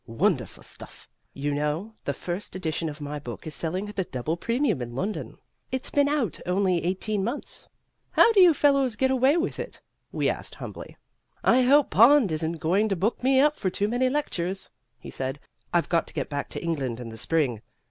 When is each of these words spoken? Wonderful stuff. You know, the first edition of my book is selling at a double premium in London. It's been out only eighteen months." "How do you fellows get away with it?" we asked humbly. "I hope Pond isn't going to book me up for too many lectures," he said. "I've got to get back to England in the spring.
Wonderful 0.07 0.63
stuff. 0.63 1.07
You 1.31 1.51
know, 1.51 1.93
the 2.05 2.13
first 2.15 2.55
edition 2.55 2.89
of 2.89 3.01
my 3.01 3.19
book 3.19 3.45
is 3.45 3.53
selling 3.53 3.87
at 3.87 3.99
a 3.99 4.03
double 4.03 4.35
premium 4.35 4.81
in 4.81 4.95
London. 4.95 5.37
It's 5.71 5.91
been 5.91 6.09
out 6.09 6.39
only 6.47 6.83
eighteen 6.83 7.23
months." 7.23 7.67
"How 8.09 8.33
do 8.33 8.41
you 8.41 8.51
fellows 8.55 8.95
get 8.95 9.11
away 9.11 9.37
with 9.37 9.59
it?" 9.59 9.79
we 10.11 10.27
asked 10.27 10.55
humbly. 10.55 10.97
"I 11.43 11.61
hope 11.61 11.91
Pond 11.91 12.31
isn't 12.31 12.53
going 12.53 12.89
to 12.89 12.95
book 12.95 13.21
me 13.21 13.39
up 13.39 13.57
for 13.57 13.69
too 13.69 13.87
many 13.87 14.09
lectures," 14.09 14.71
he 14.99 15.11
said. 15.11 15.39
"I've 15.71 15.87
got 15.87 16.07
to 16.07 16.15
get 16.15 16.29
back 16.29 16.49
to 16.49 16.63
England 16.63 16.99
in 16.99 17.09
the 17.09 17.15
spring. 17.17 17.61